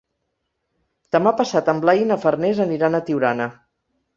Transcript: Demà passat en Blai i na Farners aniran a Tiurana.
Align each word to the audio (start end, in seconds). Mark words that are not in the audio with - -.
Demà 1.17 1.35
passat 1.43 1.69
en 1.75 1.83
Blai 1.85 2.03
i 2.07 2.09
na 2.13 2.17
Farners 2.27 2.65
aniran 2.67 2.99
a 2.99 3.03
Tiurana. 3.11 3.51